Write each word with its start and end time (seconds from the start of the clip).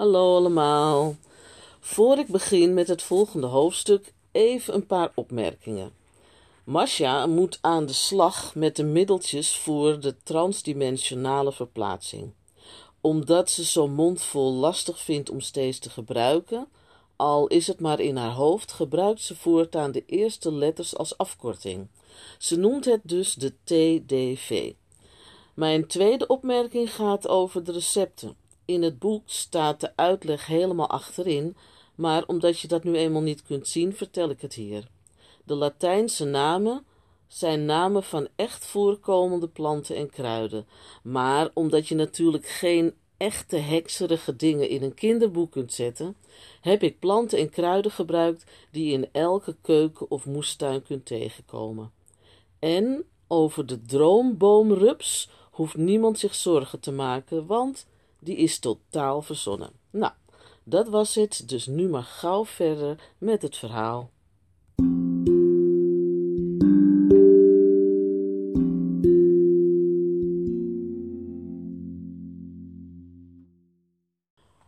Hallo 0.00 0.36
allemaal. 0.36 1.16
Voor 1.80 2.18
ik 2.18 2.26
begin 2.26 2.74
met 2.74 2.88
het 2.88 3.02
volgende 3.02 3.46
hoofdstuk, 3.46 4.12
even 4.32 4.74
een 4.74 4.86
paar 4.86 5.12
opmerkingen. 5.14 5.92
Masha 6.64 7.26
moet 7.26 7.58
aan 7.60 7.86
de 7.86 7.92
slag 7.92 8.54
met 8.54 8.76
de 8.76 8.84
middeltjes 8.84 9.56
voor 9.56 10.00
de 10.00 10.16
transdimensionale 10.22 11.52
verplaatsing. 11.52 12.32
Omdat 13.00 13.50
ze 13.50 13.64
zo'n 13.64 13.92
mondvol 13.92 14.52
lastig 14.52 15.00
vindt 15.00 15.30
om 15.30 15.40
steeds 15.40 15.78
te 15.78 15.90
gebruiken, 15.90 16.68
al 17.16 17.46
is 17.46 17.66
het 17.66 17.80
maar 17.80 18.00
in 18.00 18.16
haar 18.16 18.34
hoofd, 18.34 18.72
gebruikt 18.72 19.22
ze 19.22 19.36
voortaan 19.36 19.92
de 19.92 20.02
eerste 20.06 20.52
letters 20.52 20.96
als 20.96 21.18
afkorting. 21.18 21.86
Ze 22.38 22.56
noemt 22.56 22.84
het 22.84 23.00
dus 23.02 23.34
de 23.34 23.52
TDV. 23.64 24.72
Mijn 25.54 25.86
tweede 25.86 26.26
opmerking 26.26 26.94
gaat 26.94 27.28
over 27.28 27.64
de 27.64 27.72
recepten. 27.72 28.36
In 28.70 28.82
het 28.82 28.98
boek 28.98 29.22
staat 29.26 29.80
de 29.80 29.96
uitleg 29.96 30.46
helemaal 30.46 30.88
achterin, 30.88 31.56
maar 31.94 32.24
omdat 32.26 32.60
je 32.60 32.68
dat 32.68 32.84
nu 32.84 32.96
eenmaal 32.96 33.22
niet 33.22 33.42
kunt 33.42 33.68
zien, 33.68 33.94
vertel 33.94 34.30
ik 34.30 34.40
het 34.40 34.54
hier. 34.54 34.88
De 35.44 35.54
Latijnse 35.54 36.24
namen 36.24 36.84
zijn 37.28 37.64
namen 37.64 38.02
van 38.02 38.28
echt 38.36 38.64
voorkomende 38.64 39.48
planten 39.48 39.96
en 39.96 40.10
kruiden, 40.10 40.66
maar 41.02 41.50
omdat 41.54 41.88
je 41.88 41.94
natuurlijk 41.94 42.46
geen 42.46 42.94
echte 43.16 43.56
hekserige 43.56 44.36
dingen 44.36 44.68
in 44.68 44.82
een 44.82 44.94
kinderboek 44.94 45.50
kunt 45.50 45.72
zetten, 45.72 46.16
heb 46.60 46.82
ik 46.82 46.98
planten 46.98 47.38
en 47.38 47.50
kruiden 47.50 47.90
gebruikt 47.90 48.44
die 48.70 48.86
je 48.86 48.92
in 48.92 49.08
elke 49.12 49.56
keuken 49.62 50.10
of 50.10 50.26
moestuin 50.26 50.82
kunt 50.82 51.06
tegenkomen. 51.06 51.92
En 52.58 53.04
over 53.26 53.66
de 53.66 53.82
droomboomrups 53.82 55.30
hoeft 55.50 55.76
niemand 55.76 56.18
zich 56.18 56.34
zorgen 56.34 56.80
te 56.80 56.92
maken, 56.92 57.46
want 57.46 57.86
die 58.20 58.36
is 58.36 58.58
totaal 58.58 59.22
verzonnen. 59.22 59.72
Nou, 59.90 60.12
dat 60.64 60.88
was 60.88 61.14
het, 61.14 61.48
dus 61.48 61.66
nu 61.66 61.88
maar 61.88 62.02
gauw 62.02 62.44
verder 62.44 63.12
met 63.18 63.42
het 63.42 63.56
verhaal. 63.56 64.10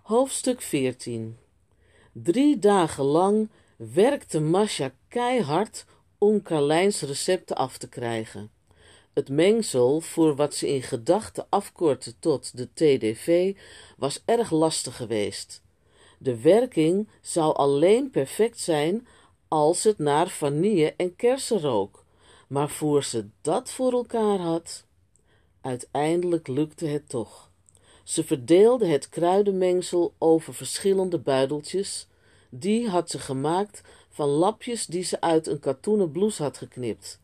Hoofdstuk 0.03 0.61
14 0.61 1.39
Drie 2.13 2.59
dagen 2.59 3.05
lang 3.05 3.51
werkte 3.77 4.41
Masha 4.41 4.93
keihard 5.09 5.85
om 6.19 6.43
Carlijns 6.43 7.01
recepten 7.01 7.57
af 7.57 7.79
te 7.79 7.89
krijgen. 7.89 8.51
Het 9.13 9.29
mengsel 9.29 10.01
voor 10.01 10.37
wat 10.37 10.55
ze 10.55 10.69
in 10.69 10.83
gedachten 10.83 11.47
afkortte 11.49 12.19
tot 12.19 12.57
de 12.57 12.69
TDV 12.73 13.57
was 13.97 14.23
erg 14.25 14.51
lastig 14.51 14.97
geweest. 14.97 15.63
De 16.19 16.41
werking 16.41 17.09
zou 17.21 17.55
alleen 17.55 18.11
perfect 18.11 18.61
zijn 18.61 19.07
als 19.49 19.85
het 19.85 19.99
naar 19.99 20.29
vanille 20.29 20.95
en 20.97 21.17
kersen 21.17 21.61
rook, 21.61 22.05
maar 22.47 22.71
voor 22.71 23.05
ze 23.05 23.29
dat 23.41 23.71
voor 23.71 23.93
elkaar 23.93 24.39
had, 24.39 24.85
uiteindelijk 25.61 26.49
lukte 26.49 26.87
het 26.87 27.09
toch. 27.09 27.51
Ze 28.03 28.25
verdeelde 28.25 28.87
het 28.87 29.09
kruidenmengsel 29.09 30.15
over 30.19 30.55
verschillende 30.55 31.19
buideltjes. 31.19 32.07
Die 32.51 32.89
had 32.89 33.11
ze 33.11 33.19
gemaakt 33.19 33.83
van 34.09 34.29
lapjes 34.29 34.87
die 34.87 35.05
ze 35.05 35.21
uit 35.21 35.47
een 35.47 35.59
katoenen 35.59 36.11
blouse 36.11 36.43
had 36.43 36.59
geknipt. 36.59 37.21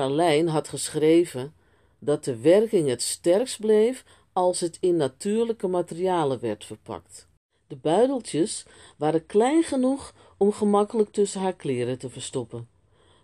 Carlijn 0.00 0.48
had 0.48 0.68
geschreven 0.68 1.54
dat 1.98 2.24
de 2.24 2.40
werking 2.40 2.88
het 2.88 3.02
sterkst 3.02 3.60
bleef 3.60 4.04
als 4.32 4.60
het 4.60 4.76
in 4.80 4.96
natuurlijke 4.96 5.66
materialen 5.66 6.40
werd 6.40 6.64
verpakt. 6.64 7.28
De 7.66 7.76
buideltjes 7.76 8.66
waren 8.96 9.26
klein 9.26 9.62
genoeg 9.62 10.14
om 10.36 10.52
gemakkelijk 10.52 11.12
tussen 11.12 11.40
haar 11.40 11.54
kleren 11.54 11.98
te 11.98 12.10
verstoppen. 12.10 12.68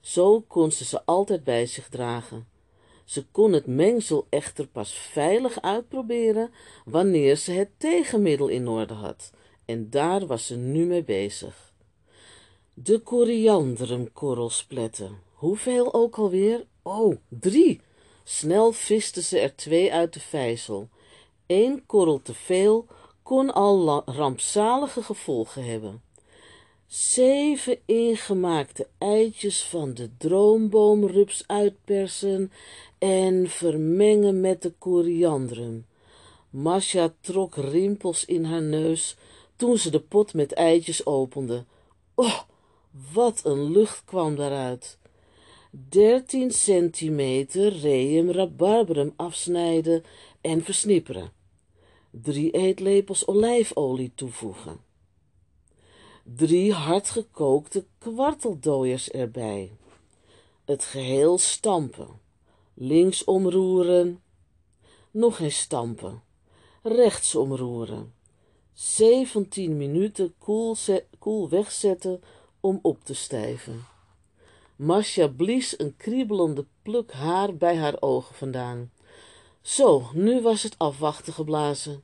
Zo 0.01 0.41
kon 0.41 0.73
ze 0.73 0.85
ze 0.85 1.05
altijd 1.05 1.45
bij 1.45 1.67
zich 1.67 1.89
dragen. 1.89 2.49
Ze 3.05 3.27
kon 3.27 3.53
het 3.53 3.67
mengsel 3.67 4.27
echter 4.29 4.67
pas 4.67 4.93
veilig 4.93 5.63
uitproberen 5.63 6.51
wanneer 6.85 7.37
ze 7.37 7.53
het 7.53 7.71
tegenmiddel 7.77 8.49
in 8.49 8.69
orde 8.69 8.95
had, 8.95 9.33
en 9.65 9.91
daar 9.91 10.27
was 10.27 10.47
ze 10.47 10.57
nu 10.57 10.85
mee 10.85 11.05
bezig. 11.05 11.73
De 12.75 12.99
korianderumkorrelspletten. 12.99 15.26
Hoeveel 15.37 15.95
ook 15.95 16.17
alweer? 16.17 16.67
Oh, 16.83 17.17
drie! 17.29 17.81
Snel 18.25 18.73
viste 18.73 19.23
ze 19.23 19.39
er 19.39 19.57
twee 19.57 19.93
uit 19.93 20.13
de 20.13 20.21
vijzel. 20.21 20.89
Eén 21.47 21.87
korrel 21.87 22.23
te 22.23 22.35
veel 22.35 22.87
kon 23.23 23.55
al 23.55 24.03
rampzalige 24.07 25.03
gevolgen 25.03 25.65
hebben. 25.65 26.03
Zeven 26.87 27.79
ingemaakte 27.85 28.87
eitjes 28.99 29.65
van 29.65 29.95
de 29.95 30.11
droomboomrups 30.17 31.45
uitpersen 31.47 32.53
en 32.99 33.49
vermengen 33.49 34.41
met 34.41 34.63
de 34.63 34.73
koriandrum. 34.79 35.87
Masha 36.51 37.15
trok 37.21 37.55
rimpels 37.55 38.25
in 38.25 38.45
haar 38.45 38.63
neus 38.63 39.17
toen 39.57 39.79
ze 39.79 39.91
de 39.91 40.01
pot 40.01 40.35
met 40.35 40.53
eitjes 40.53 41.07
opende. 41.07 41.65
Oh, 42.15 42.41
wat 43.13 43.41
een 43.45 43.71
lucht 43.71 44.03
kwam 44.05 44.37
daaruit. 44.37 44.99
Dertien 45.79 46.51
centimeter 46.51 47.73
reum 47.73 48.31
rabarberum 48.31 49.13
afsnijden 49.17 50.05
en 50.41 50.65
versnipperen. 50.65 51.33
Drie 52.11 52.51
eetlepels 52.51 53.27
olijfolie 53.27 54.13
toevoegen. 54.15 54.81
Drie 56.23 56.73
hardgekookte 56.73 57.87
kwarteldooiers 57.99 59.11
erbij. 59.11 59.73
Het 60.65 60.85
geheel 60.85 61.39
stampen. 61.39 62.09
Links 62.75 63.25
omroeren. 63.25 64.23
Nog 65.11 65.39
eens 65.39 65.59
stampen. 65.59 66.23
Rechts 66.83 67.35
omroeren. 67.35 68.15
Zeventien 68.73 69.77
minuten 69.77 70.35
koel, 70.39 70.77
koel 71.19 71.49
wegzetten 71.49 72.21
om 72.61 72.79
op 72.83 73.05
te 73.05 73.15
stijven. 73.15 73.95
Masha 74.77 75.29
blies 75.29 75.79
een 75.79 75.97
kriebelende 75.97 76.65
pluk 76.83 77.13
haar 77.13 77.57
bij 77.57 77.77
haar 77.77 77.97
ogen 78.01 78.35
vandaan. 78.35 78.91
Zo, 79.61 80.11
nu 80.13 80.41
was 80.41 80.63
het 80.63 80.79
afwachten 80.79 81.33
geblazen. 81.33 82.03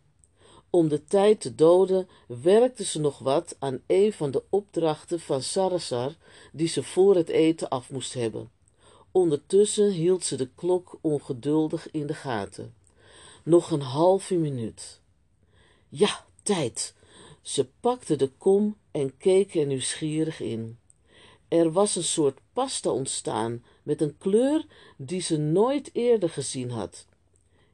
Om 0.71 0.89
de 0.89 1.05
tijd 1.05 1.41
te 1.41 1.55
doden 1.55 2.09
werkte 2.27 2.85
ze 2.85 3.01
nog 3.01 3.19
wat 3.19 3.57
aan 3.59 3.81
een 3.87 4.13
van 4.13 4.31
de 4.31 4.43
opdrachten 4.49 5.21
van 5.21 5.43
Sarasar 5.43 6.15
die 6.53 6.69
ze 6.69 6.83
voor 6.83 7.15
het 7.15 7.29
eten 7.29 7.69
af 7.69 7.91
moest 7.91 8.15
hebben. 8.15 8.51
Ondertussen 9.11 9.91
hield 9.91 10.25
ze 10.25 10.37
de 10.37 10.49
klok 10.55 10.99
ongeduldig 11.01 11.91
in 11.91 12.07
de 12.07 12.15
gaten. 12.15 12.75
Nog 13.43 13.71
een 13.71 13.81
halve 13.81 14.35
minuut. 14.35 15.01
Ja, 15.89 16.25
tijd. 16.43 16.95
Ze 17.43 17.67
pakte 17.81 18.17
de 18.17 18.31
kom 18.39 18.77
en 18.91 19.17
keek 19.17 19.55
er 19.55 19.67
nieuwsgierig 19.67 20.41
in. 20.41 20.79
Er 21.53 21.73
was 21.73 21.97
een 21.97 22.05
soort 22.05 22.39
pasta 22.53 22.91
ontstaan 22.91 23.65
met 23.83 24.01
een 24.01 24.19
kleur 24.19 24.67
die 24.97 25.21
ze 25.21 25.39
nooit 25.39 25.91
eerder 25.93 26.29
gezien 26.29 26.71
had. 26.71 27.07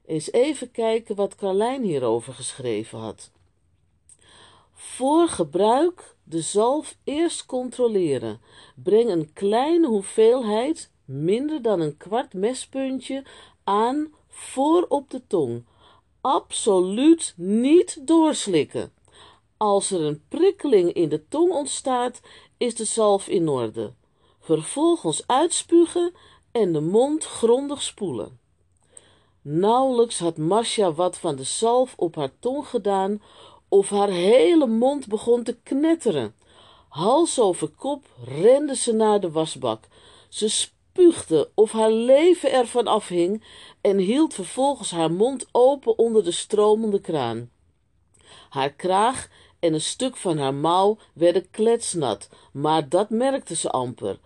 Eens 0.07 0.33
even 0.33 0.71
kijken 0.71 1.15
wat 1.15 1.35
Carlijn 1.35 1.83
hierover 1.83 2.35
geschreven 2.35 2.99
had. 2.99 3.31
Voor 4.73 5.29
gebruik 5.29 6.15
de 6.23 6.41
zalf 6.41 6.97
eerst 7.05 7.47
controleren. 7.47 8.41
Breng 8.75 9.11
een 9.11 9.33
kleine 9.33 9.87
hoeveelheid, 9.87 10.91
minder 11.05 11.63
dan 11.63 11.81
een 11.81 11.97
kwart 11.97 12.35
mespuntje, 12.35 13.25
aan 13.65 14.13
voor 14.29 14.87
op 14.89 15.11
de 15.11 15.27
tong. 15.27 15.65
Absoluut 16.21 17.35
niet 17.37 18.07
doorslikken. 18.07 18.93
Als 19.59 19.91
er 19.91 20.01
een 20.01 20.23
prikkeling 20.29 20.93
in 20.93 21.09
de 21.09 21.29
tong 21.29 21.53
ontstaat, 21.53 22.21
is 22.57 22.75
de 22.75 22.85
zalf 22.85 23.29
in 23.29 23.49
orde. 23.49 23.93
Vervolgens 24.41 25.27
uitspugen 25.27 26.15
en 26.53 26.73
de 26.73 26.81
mond 26.81 27.25
grondig 27.25 27.83
spoelen. 27.83 28.39
Nauwelijks 29.43 30.19
had 30.19 30.37
Masha 30.37 30.93
wat 30.93 31.19
van 31.19 31.37
de 31.37 31.45
zalf 31.45 31.95
op 31.97 32.15
haar 32.15 32.31
tong 32.39 32.67
gedaan, 32.67 33.23
of 33.69 33.91
haar 33.91 34.09
hele 34.09 34.67
mond 34.67 35.07
begon 35.07 35.43
te 35.43 35.57
knetteren. 35.63 36.35
Hals 36.89 37.39
over 37.39 37.69
kop 37.69 38.07
rende 38.25 38.77
ze 38.77 38.93
naar 38.93 39.21
de 39.21 39.31
wasbak. 39.31 39.85
Ze 40.29 40.49
spuugde 40.49 41.51
of 41.55 41.73
haar 41.73 41.91
leven 41.91 42.53
ervan 42.53 42.87
afhing 42.87 43.45
en 43.81 43.99
hield 43.99 44.35
vervolgens 44.35 44.91
haar 44.91 45.13
mond 45.13 45.47
open 45.53 45.99
onder 45.99 46.25
de 46.25 46.31
stromende 46.31 47.01
kraan. 47.01 47.51
Haar 48.49 48.73
kraag 48.73 49.29
en 49.59 49.75
een 49.75 49.81
stuk 49.81 50.17
van 50.17 50.39
haar 50.39 50.55
mouw 50.55 50.99
werden 51.13 51.51
kletsnat, 51.51 52.29
maar 52.53 52.89
dat 52.89 53.11
merkte 53.11 53.55
ze 53.55 53.71
amper. 53.71 54.19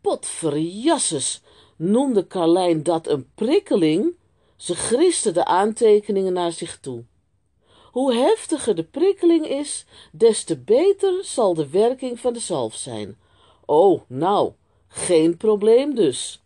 Potverjasses, 0.00 1.42
noemde 1.76 2.26
Carlijn 2.26 2.82
dat 2.82 3.06
een 3.06 3.30
prikkeling? 3.34 4.14
Ze 4.56 4.74
griste 4.74 5.32
de 5.32 5.44
aantekeningen 5.44 6.32
naar 6.32 6.52
zich 6.52 6.80
toe. 6.80 7.04
Hoe 7.92 8.14
heftiger 8.14 8.74
de 8.74 8.84
prikkeling 8.84 9.46
is, 9.46 9.84
des 10.12 10.44
te 10.44 10.58
beter 10.58 11.24
zal 11.24 11.54
de 11.54 11.68
werking 11.68 12.20
van 12.20 12.32
de 12.32 12.38
zalf 12.38 12.74
zijn. 12.74 13.18
Oh, 13.64 14.00
nou, 14.06 14.52
geen 14.88 15.36
probleem 15.36 15.94
dus. 15.94 16.40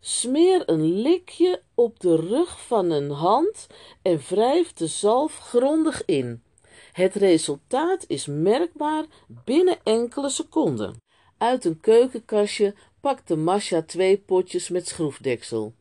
Smeer 0.00 0.62
een 0.66 1.00
likje 1.00 1.62
op 1.74 2.00
de 2.00 2.16
rug 2.16 2.66
van 2.66 2.90
een 2.90 3.10
hand 3.10 3.66
en 4.02 4.20
wrijf 4.28 4.72
de 4.72 4.86
zalf 4.86 5.38
grondig 5.38 6.04
in. 6.04 6.42
Het 6.92 7.14
resultaat 7.14 8.04
is 8.06 8.26
merkbaar 8.26 9.04
binnen 9.44 9.78
enkele 9.82 10.28
seconden. 10.28 11.02
Uit 11.38 11.64
een 11.64 11.80
keukenkastje 11.80 12.74
pakte 13.00 13.36
Masha 13.36 13.82
twee 13.82 14.18
potjes 14.18 14.68
met 14.68 14.88
schroefdeksel. 14.88 15.72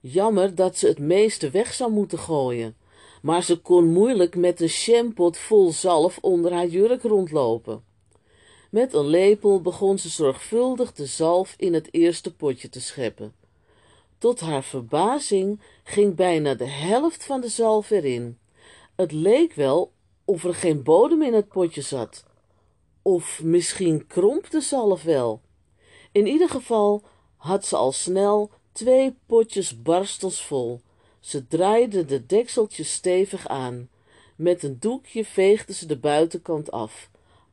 Jammer 0.00 0.54
dat 0.54 0.78
ze 0.78 0.86
het 0.86 0.98
meeste 0.98 1.50
weg 1.50 1.72
zou 1.72 1.92
moeten 1.92 2.18
gooien, 2.18 2.76
maar 3.22 3.42
ze 3.42 3.56
kon 3.60 3.92
moeilijk 3.92 4.36
met 4.36 4.60
een 4.60 4.68
shampot 4.68 5.38
vol 5.38 5.72
zalf 5.72 6.18
onder 6.20 6.52
haar 6.52 6.66
jurk 6.66 7.02
rondlopen. 7.02 7.84
Met 8.70 8.94
een 8.94 9.06
lepel 9.06 9.60
begon 9.60 9.98
ze 9.98 10.08
zorgvuldig 10.08 10.92
de 10.92 11.06
zalf 11.06 11.54
in 11.56 11.74
het 11.74 11.88
eerste 11.90 12.34
potje 12.34 12.68
te 12.68 12.80
scheppen. 12.80 13.34
Tot 14.18 14.40
haar 14.40 14.64
verbazing 14.64 15.60
ging 15.84 16.14
bijna 16.14 16.54
de 16.54 16.68
helft 16.68 17.24
van 17.24 17.40
de 17.40 17.48
zalf 17.48 17.90
erin. 17.90 18.38
Het 18.96 19.12
leek 19.12 19.54
wel 19.54 19.92
of 20.24 20.44
er 20.44 20.54
geen 20.54 20.82
bodem 20.82 21.22
in 21.22 21.34
het 21.34 21.48
potje 21.48 21.80
zat. 21.80 22.24
Of 23.02 23.42
misschien 23.42 24.06
kromp 24.06 24.50
de 24.50 24.60
zalf 24.60 25.02
wel. 25.02 25.40
In 26.12 26.26
ieder 26.26 26.48
geval 26.48 27.02
had 27.36 27.64
ze 27.64 27.76
al 27.76 27.92
snel 27.92 28.50
twee 28.72 29.16
potjes 29.26 29.82
barstels 29.82 30.44
vol. 30.44 30.80
Ze 31.20 31.46
draaide 31.46 32.04
de 32.04 32.26
dekseltjes 32.26 32.92
stevig 32.92 33.48
aan. 33.48 33.88
Met 34.36 34.62
een 34.62 34.76
doekje 34.80 35.24
veegde 35.24 35.72
ze 35.72 35.86
de 35.86 35.98
buitenkant 35.98 36.70
af. 36.70 37.10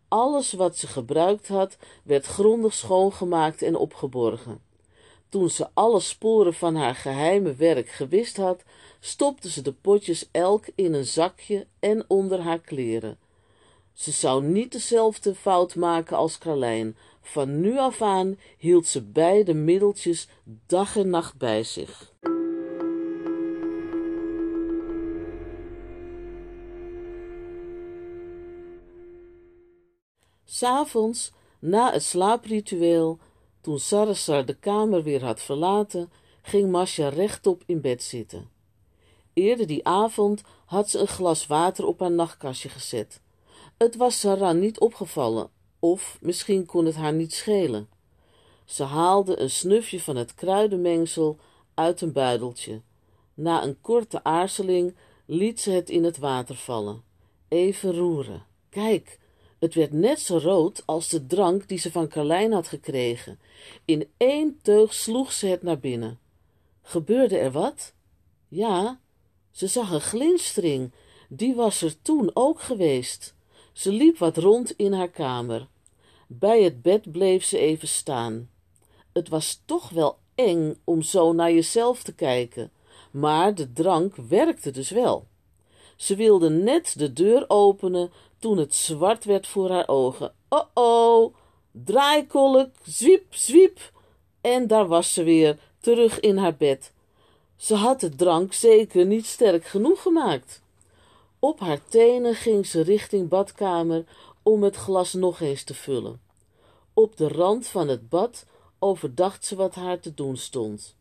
Alles 0.08 0.54
wat 0.54 0.78
ze 0.78 0.88
gebruikt 0.88 1.48
had, 1.48 1.78
werd 2.04 2.26
grondig 2.26 2.74
schoongemaakt 2.74 3.62
en 3.62 3.76
opgeborgen. 3.76 4.62
Toen 5.30 5.50
ze 5.50 5.68
alle 5.74 6.00
sporen 6.00 6.54
van 6.54 6.76
haar 6.76 6.96
geheime 6.96 7.56
werk 7.56 7.90
gewist 7.90 8.38
had, 8.38 8.64
stopte 9.00 9.50
ze 9.50 9.62
de 9.62 9.74
potjes 9.74 10.30
elk 10.32 10.66
in 10.76 10.94
een 10.94 11.06
zakje 11.06 11.68
en 11.80 12.06
onder 12.08 12.40
haar 12.40 12.60
kleren. 12.60 13.18
Ze 13.94 14.12
zou 14.12 14.44
niet 14.44 14.72
dezelfde 14.72 15.36
fout 15.36 15.76
maken 15.76 16.18
als 16.18 16.38
Carlijn. 16.38 16.98
Van 17.22 17.62
nu 17.62 17.78
af 17.78 18.02
aan 18.02 18.40
hield 18.58 18.88
ze 18.88 19.02
beide 19.02 19.54
middeltjes 19.54 20.28
dag 20.68 20.98
en 20.98 21.10
nacht 21.10 21.38
bij 21.38 21.64
zich. 21.64 22.14
S'avonds, 30.46 31.32
na 31.60 31.92
het 31.92 32.04
slaapritueel, 32.04 33.20
toen 33.62 33.80
Sarasar 33.80 34.46
de 34.46 34.56
kamer 34.56 35.04
weer 35.04 35.24
had 35.24 35.42
verlaten, 35.42 36.12
ging 36.42 36.72
Masha 36.72 37.08
rechtop 37.08 37.64
in 37.66 37.82
bed 37.82 38.04
zitten. 38.04 38.50
Eerder 39.34 39.68
die 39.68 39.88
avond 39.88 40.42
had 40.66 40.90
ze 40.90 41.00
een 41.00 41.08
glas 41.08 41.48
water 41.48 41.86
op 41.86 42.00
haar 42.00 42.12
nachtkastje 42.12 42.70
gezet. 42.70 43.22
Het 43.78 43.96
was 43.96 44.20
Sarah 44.20 44.56
niet 44.56 44.80
opgevallen, 44.80 45.50
of 45.80 46.18
misschien 46.22 46.66
kon 46.66 46.86
het 46.86 46.96
haar 46.96 47.14
niet 47.14 47.34
schelen. 47.34 47.90
Ze 48.66 48.84
haalde 48.84 49.40
een 49.40 49.50
snufje 49.50 50.00
van 50.00 50.16
het 50.16 50.34
kruidenmengsel 50.34 51.38
uit 51.74 52.02
een 52.02 52.12
buideltje. 52.12 52.82
Na 53.34 53.64
een 53.64 53.82
korte 53.82 54.24
aarzeling 54.24 54.96
liet 55.26 55.62
ze 55.62 55.72
het 55.72 55.90
in 55.90 56.04
het 56.04 56.18
water 56.18 56.56
vallen. 56.56 57.04
Even 57.48 57.96
roeren. 57.96 58.46
Kijk, 58.70 59.19
het 59.60 59.74
werd 59.74 59.94
net 59.94 60.20
zo 60.20 60.38
rood 60.38 60.84
als 60.86 61.10
de 61.10 61.26
drank 61.28 61.68
die 61.68 61.78
ze 61.78 61.92
van 61.92 62.08
Carlijn 62.08 62.52
had 62.52 62.68
gekregen. 62.68 63.40
In 63.86 64.10
één 64.18 64.60
teug 64.62 64.94
sloeg 64.94 65.32
ze 65.32 65.48
het 65.48 65.64
naar 65.64 65.80
binnen. 65.80 66.20
Gebeurde 66.82 67.38
er 67.38 67.52
wat? 67.52 67.94
Ja, 68.48 69.00
ze 69.52 69.68
zag 69.68 69.92
een 69.92 70.02
glinstering. 70.02 70.92
Die 71.30 71.56
was 71.56 71.82
er 71.82 72.02
toen 72.02 72.32
ook 72.34 72.62
geweest. 72.62 73.36
Ze 73.74 73.92
liep 73.92 74.18
wat 74.18 74.38
rond 74.38 74.72
in 74.72 74.94
haar 74.94 75.10
kamer. 75.10 75.68
Bij 76.28 76.64
het 76.64 76.82
bed 76.82 77.12
bleef 77.12 77.44
ze 77.44 77.58
even 77.58 77.88
staan. 77.88 78.50
Het 79.14 79.30
was 79.30 79.62
toch 79.66 79.90
wel 79.90 80.18
eng 80.36 80.76
om 80.84 81.02
zo 81.02 81.34
naar 81.34 81.52
jezelf 81.52 82.04
te 82.04 82.14
kijken, 82.14 82.72
maar 83.12 83.56
de 83.56 83.74
drank 83.74 84.16
werkte 84.16 84.72
dus 84.72 84.90
wel. 84.90 85.28
Ze 86.00 86.16
wilde 86.16 86.50
net 86.50 86.94
de 86.98 87.14
deur 87.14 87.46
openen 87.48 88.12
toen 88.38 88.58
het 88.58 88.76
zwart 88.76 89.26
werd 89.26 89.48
voor 89.48 89.70
haar 89.70 89.88
ogen. 89.88 90.34
Oh 90.50 90.66
oh, 90.74 91.36
draaikolk, 91.72 92.70
zwiep, 92.84 93.36
zwiep. 93.36 93.92
En 94.42 94.68
daar 94.68 94.88
was 94.88 95.14
ze 95.14 95.24
weer, 95.24 95.60
terug 95.80 96.20
in 96.20 96.38
haar 96.38 96.56
bed. 96.56 96.92
Ze 97.56 97.76
had 97.76 98.00
de 98.00 98.16
drank 98.16 98.54
zeker 98.54 99.06
niet 99.06 99.26
sterk 99.26 99.66
genoeg 99.66 100.02
gemaakt. 100.02 100.62
Op 101.40 101.60
haar 101.60 101.80
tenen 101.90 102.36
ging 102.36 102.66
ze 102.66 102.82
richting 102.82 103.30
badkamer 103.30 104.04
om 104.44 104.64
het 104.64 104.76
glas 104.76 105.14
nog 105.14 105.40
eens 105.40 105.64
te 105.64 105.74
vullen. 105.74 106.22
Op 106.94 107.18
de 107.18 107.28
rand 107.28 107.68
van 107.68 107.88
het 107.88 108.10
bad 108.10 108.46
overdacht 108.80 109.46
ze 109.46 109.56
wat 109.56 109.76
haar 109.76 110.00
te 110.00 110.14
doen 110.14 110.38
stond. 110.38 110.96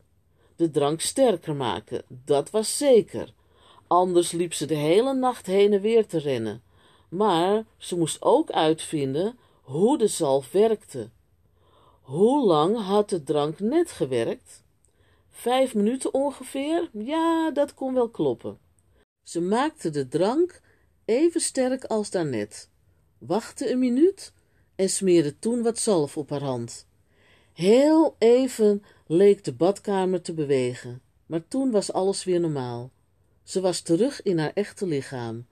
De 0.55 0.71
drank 0.71 1.01
sterker 1.01 1.55
maken, 1.55 2.03
dat 2.07 2.49
was 2.49 2.77
zeker. 2.77 3.33
Anders 3.89 4.31
liep 4.31 4.53
ze 4.53 4.65
de 4.65 4.75
hele 4.75 5.13
nacht 5.13 5.45
heen 5.45 5.73
en 5.73 5.81
weer 5.81 6.05
te 6.05 6.17
rennen. 6.17 6.61
Maar 7.09 7.65
ze 7.77 7.97
moest 7.97 8.21
ook 8.21 8.51
uitvinden 8.51 9.37
hoe 9.61 9.97
de 9.97 10.07
zalf 10.07 10.51
werkte. 10.51 11.09
Hoe 12.01 12.45
lang 12.45 12.77
had 12.77 13.09
de 13.09 13.23
drank 13.23 13.59
net 13.59 13.91
gewerkt? 13.91 14.63
Vijf 15.29 15.75
minuten 15.75 16.13
ongeveer? 16.13 16.89
Ja, 16.93 17.51
dat 17.51 17.73
kon 17.73 17.93
wel 17.93 18.09
kloppen. 18.09 18.57
Ze 19.23 19.41
maakte 19.41 19.89
de 19.89 20.07
drank 20.07 20.61
even 21.05 21.41
sterk 21.41 21.83
als 21.83 22.09
daarnet, 22.09 22.69
wachtte 23.17 23.71
een 23.71 23.79
minuut 23.79 24.33
en 24.75 24.89
smeerde 24.89 25.39
toen 25.39 25.63
wat 25.63 25.79
zalf 25.79 26.17
op 26.17 26.29
haar 26.29 26.43
hand. 26.43 26.87
Heel 27.53 28.15
even 28.19 28.83
leek 29.07 29.43
de 29.43 29.53
badkamer 29.53 30.21
te 30.21 30.33
bewegen, 30.33 31.01
maar 31.25 31.47
toen 31.47 31.71
was 31.71 31.93
alles 31.93 32.23
weer 32.23 32.39
normaal. 32.39 32.91
Ze 33.49 33.61
was 33.61 33.81
terug 33.81 34.21
in 34.21 34.39
haar 34.39 34.51
echte 34.53 34.85
lichaam. 34.85 35.45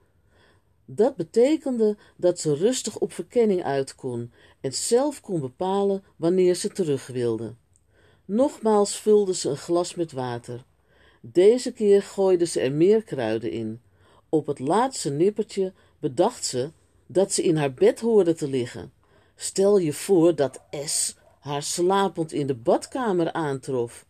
Dat 0.84 1.16
betekende 1.16 1.96
dat 2.16 2.40
ze 2.40 2.54
rustig 2.54 2.98
op 2.98 3.12
verkenning 3.12 3.64
uit 3.64 3.94
kon 3.94 4.32
en 4.60 4.72
zelf 4.72 5.20
kon 5.20 5.40
bepalen 5.40 6.04
wanneer 6.16 6.54
ze 6.54 6.68
terug 6.68 7.06
wilde. 7.06 7.54
Nogmaals 8.24 8.96
vulde 8.96 9.34
ze 9.34 9.48
een 9.48 9.56
glas 9.56 9.94
met 9.94 10.12
water. 10.12 10.64
Deze 11.20 11.72
keer 11.72 12.02
gooide 12.02 12.44
ze 12.44 12.60
er 12.60 12.72
meer 12.72 13.02
kruiden 13.02 13.50
in. 13.50 13.80
Op 14.28 14.46
het 14.46 14.58
laatste 14.58 15.10
nippertje 15.10 15.72
bedacht 15.98 16.44
ze 16.44 16.70
dat 17.06 17.32
ze 17.32 17.42
in 17.42 17.56
haar 17.56 17.74
bed 17.74 18.00
hoorde 18.00 18.34
te 18.34 18.48
liggen. 18.48 18.92
Stel 19.36 19.78
je 19.78 19.92
voor 19.92 20.34
dat 20.34 20.60
S 20.84 21.16
haar 21.38 21.62
slapend 21.62 22.32
in 22.32 22.46
de 22.46 22.54
badkamer 22.54 23.32
aantrof. 23.32 24.06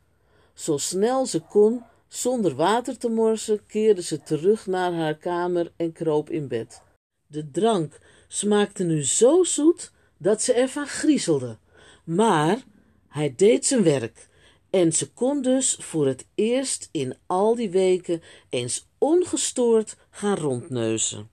Zo 0.54 0.76
snel 0.76 1.26
ze 1.26 1.40
kon, 1.40 1.82
zonder 2.08 2.54
water 2.54 2.98
te 2.98 3.08
morsen, 3.08 3.66
keerde 3.66 4.02
ze 4.02 4.22
terug 4.22 4.66
naar 4.66 4.92
haar 4.92 5.16
kamer 5.16 5.72
en 5.76 5.92
kroop 5.92 6.30
in 6.30 6.48
bed. 6.48 6.82
De 7.26 7.50
drank 7.50 7.98
smaakte 8.28 8.84
nu 8.84 9.04
zo 9.04 9.44
zoet 9.44 9.92
dat 10.18 10.42
ze 10.42 10.52
ervan 10.52 10.86
griezelde. 10.86 11.58
Maar 12.04 12.62
hij 13.08 13.34
deed 13.36 13.66
zijn 13.66 13.82
werk 13.82 14.28
en 14.70 14.92
ze 14.92 15.12
kon 15.12 15.42
dus 15.42 15.76
voor 15.80 16.06
het 16.06 16.26
eerst 16.34 16.88
in 16.92 17.16
al 17.26 17.54
die 17.54 17.70
weken 17.70 18.22
eens 18.48 18.88
ongestoord 18.98 19.96
gaan 20.10 20.36
rondneuzen. 20.36 21.30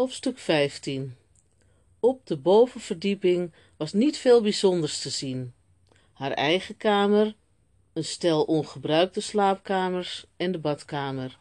Hoofdstuk 0.00 0.38
15 0.38 1.16
Op 2.00 2.26
de 2.26 2.36
bovenverdieping 2.36 3.52
was 3.76 3.92
niet 3.92 4.16
veel 4.16 4.42
bijzonders 4.42 5.00
te 5.00 5.10
zien. 5.10 5.54
Haar 6.12 6.30
eigen 6.30 6.76
kamer, 6.76 7.34
een 7.92 8.04
stel 8.04 8.42
ongebruikte 8.42 9.20
slaapkamers 9.20 10.26
en 10.36 10.52
de 10.52 10.58
badkamer. 10.58 11.38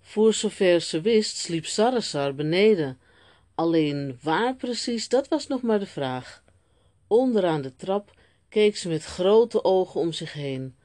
Voor 0.00 0.34
zover 0.34 0.80
ze 0.80 1.00
wist 1.00 1.36
sliep 1.36 1.66
Sarasar 1.66 2.34
beneden. 2.34 2.98
Alleen 3.54 4.18
waar 4.22 4.56
precies, 4.56 5.08
dat 5.08 5.28
was 5.28 5.46
nog 5.46 5.62
maar 5.62 5.78
de 5.78 5.86
vraag. 5.86 6.42
Onderaan 7.06 7.62
de 7.62 7.76
trap 7.76 8.18
keek 8.48 8.76
ze 8.76 8.88
met 8.88 9.04
grote 9.04 9.64
ogen 9.64 10.00
om 10.00 10.12
zich 10.12 10.32
heen. 10.32 10.76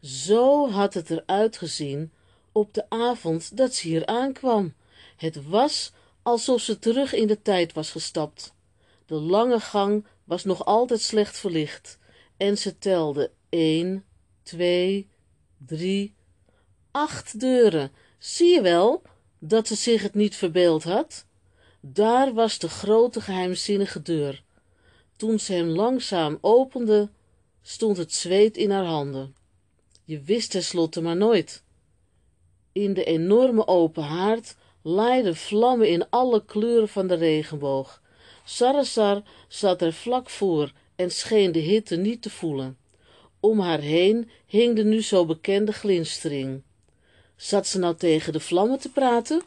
Zo 0.00 0.68
had 0.68 0.94
het 0.94 1.10
eruit 1.10 1.56
gezien 1.56 2.12
op 2.52 2.74
de 2.74 2.90
avond 2.90 3.56
dat 3.56 3.74
ze 3.74 3.88
hier 3.88 4.06
aankwam. 4.06 4.74
Het 5.16 5.46
was 5.48 5.92
alsof 6.30 6.60
ze 6.60 6.78
terug 6.78 7.12
in 7.12 7.26
de 7.26 7.42
tijd 7.42 7.72
was 7.72 7.90
gestapt. 7.90 8.54
De 9.06 9.14
lange 9.14 9.60
gang 9.60 10.06
was 10.24 10.44
nog 10.44 10.64
altijd 10.64 11.00
slecht 11.00 11.38
verlicht 11.38 11.98
en 12.36 12.58
ze 12.58 12.78
telde 12.78 13.30
één, 13.48 14.04
twee, 14.42 15.08
drie, 15.66 16.14
acht 16.90 17.40
deuren. 17.40 17.92
Zie 18.18 18.54
je 18.54 18.60
wel 18.60 19.02
dat 19.38 19.66
ze 19.66 19.74
zich 19.74 20.02
het 20.02 20.14
niet 20.14 20.36
verbeeld 20.36 20.82
had? 20.82 21.24
Daar 21.80 22.34
was 22.34 22.58
de 22.58 22.68
grote 22.68 23.20
geheimzinnige 23.20 24.02
deur. 24.02 24.42
Toen 25.16 25.38
ze 25.38 25.52
hem 25.52 25.68
langzaam 25.68 26.38
opende, 26.40 27.10
stond 27.62 27.96
het 27.96 28.14
zweet 28.14 28.56
in 28.56 28.70
haar 28.70 28.84
handen. 28.84 29.34
Je 30.04 30.20
wist 30.20 30.50
tenslotte 30.50 31.00
maar 31.00 31.16
nooit. 31.16 31.62
In 32.72 32.92
de 32.94 33.04
enorme 33.04 33.66
open 33.66 34.02
haard 34.02 34.56
laaiden 34.82 35.36
vlammen 35.36 35.88
in 35.88 36.10
alle 36.10 36.44
kleuren 36.44 36.88
van 36.88 37.06
de 37.06 37.14
regenboog. 37.14 38.02
Sarasar 38.44 39.22
zat 39.48 39.82
er 39.82 39.92
vlak 39.92 40.30
voor 40.30 40.72
en 40.96 41.10
scheen 41.10 41.52
de 41.52 41.58
hitte 41.58 41.96
niet 41.96 42.22
te 42.22 42.30
voelen. 42.30 42.78
Om 43.40 43.60
haar 43.60 43.80
heen 43.80 44.30
hing 44.46 44.76
de 44.76 44.84
nu 44.84 45.02
zo 45.02 45.26
bekende 45.26 45.72
glinstering. 45.72 46.62
Zat 47.36 47.66
ze 47.66 47.78
nou 47.78 47.94
tegen 47.94 48.32
de 48.32 48.40
vlammen 48.40 48.78
te 48.78 48.90
praten? 48.90 49.42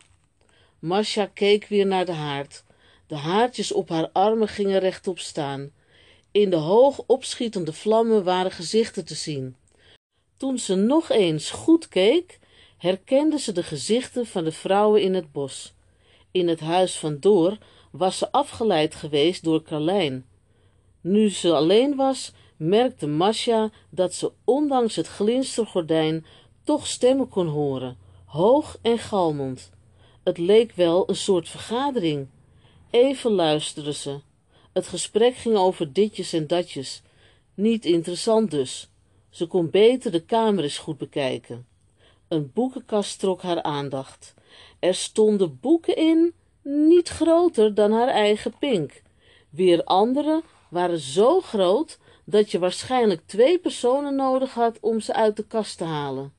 Masha 0.80 1.26
keek 1.26 1.68
weer 1.68 1.86
naar 1.86 2.06
de 2.06 2.12
haard. 2.12 2.64
De 3.08 3.16
haartjes 3.16 3.72
op 3.72 3.90
haar 3.90 4.10
armen 4.12 4.48
gingen 4.48 4.80
rechtop 4.80 5.20
staan. 5.20 5.72
In 6.32 6.50
de 6.50 6.56
hoog 6.56 7.04
opschietende 7.06 7.74
vlammen 7.74 8.24
waren 8.24 8.52
gezichten 8.52 9.06
te 9.06 9.16
zien. 9.16 9.56
Toen 10.38 10.60
ze 10.60 10.76
nog 10.76 11.10
eens 11.10 11.50
goed 11.50 11.88
keek, 11.88 12.40
herkende 12.84 13.40
ze 13.40 13.52
de 13.52 13.64
gezichten 13.64 14.26
van 14.26 14.44
de 14.44 14.52
vrouwen 14.52 15.02
in 15.02 15.14
het 15.14 15.32
bos. 15.32 15.74
In 16.32 16.48
het 16.48 16.60
huis 16.60 17.00
van 17.00 17.20
Door 17.20 17.58
was 17.92 18.18
ze 18.18 18.32
afgeleid 18.32 18.96
geweest 18.96 19.44
door 19.44 19.62
Carlijn. 19.62 20.26
Nu 21.02 21.30
ze 21.30 21.54
alleen 21.54 21.96
was, 21.96 22.32
merkte 22.58 23.08
Masha 23.08 23.72
dat 23.90 24.14
ze 24.14 24.32
ondanks 24.44 24.96
het 24.96 25.08
glinstergordijn 25.08 26.26
toch 26.64 26.88
stemmen 26.88 27.30
kon 27.30 27.48
horen, 27.48 27.98
hoog 28.26 28.78
en 28.82 28.98
galmend. 28.98 29.72
Het 30.24 30.38
leek 30.38 30.72
wel 30.76 31.10
een 31.10 31.16
soort 31.16 31.50
vergadering. 31.50 32.28
Even 32.90 33.32
luisterde 33.32 33.94
ze. 33.94 34.20
Het 34.74 34.88
gesprek 34.88 35.36
ging 35.36 35.56
over 35.56 35.94
ditjes 35.94 36.34
en 36.34 36.48
datjes. 36.48 37.02
Niet 37.54 37.86
interessant 37.86 38.52
dus. 38.52 38.90
Ze 39.30 39.48
kon 39.48 39.70
beter 39.70 40.12
de 40.12 40.26
kamer 40.26 40.64
eens 40.64 40.78
goed 40.78 40.98
bekijken. 40.98 41.73
Een 42.34 42.52
boekenkast 42.54 43.20
trok 43.20 43.42
haar 43.42 43.64
aandacht. 43.64 44.34
Er 44.80 44.96
stonden 44.96 45.60
boeken 45.60 45.96
in, 45.96 46.34
niet 46.62 47.10
groter 47.10 47.74
dan 47.74 47.92
haar 47.92 48.08
eigen 48.08 48.54
pink. 48.60 49.02
Weer 49.50 49.84
andere 49.84 50.44
waren 50.70 51.00
zo 51.00 51.42
groot 51.42 52.00
dat 52.24 52.52
je 52.52 52.60
waarschijnlijk 52.60 53.22
twee 53.26 53.60
personen 53.60 54.16
nodig 54.16 54.54
had 54.54 54.78
om 54.80 55.00
ze 55.00 55.14
uit 55.14 55.36
de 55.36 55.46
kast 55.48 55.78
te 55.78 55.84
halen. 55.84 56.34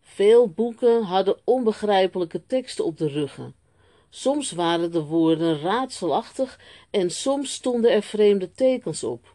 Veel 0.00 0.48
boeken 0.48 1.02
hadden 1.02 1.36
onbegrijpelijke 1.44 2.46
teksten 2.46 2.84
op 2.84 2.98
de 2.98 3.08
ruggen. 3.08 3.54
Soms 4.10 4.52
waren 4.52 4.92
de 4.92 5.02
woorden 5.02 5.60
raadselachtig 5.60 6.60
en 6.90 7.10
soms 7.10 7.52
stonden 7.52 7.92
er 7.92 8.02
vreemde 8.02 8.52
tekens 8.52 9.04
op. 9.04 9.34